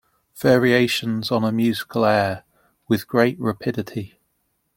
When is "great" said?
3.07-3.39